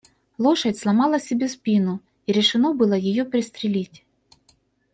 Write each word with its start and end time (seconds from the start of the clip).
Лошадь 0.39 0.79
сломала 0.79 1.19
себе 1.19 1.47
спину, 1.47 2.01
и 2.25 2.31
решено 2.31 2.73
было 2.73 2.95
ее 2.95 3.23
пристрелить. 3.23 4.03